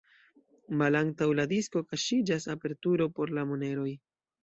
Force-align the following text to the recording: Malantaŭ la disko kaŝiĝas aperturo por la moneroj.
Malantaŭ 0.81 1.27
la 1.41 1.45
disko 1.53 1.85
kaŝiĝas 1.91 2.51
aperturo 2.57 3.11
por 3.19 3.39
la 3.41 3.49
moneroj. 3.55 3.91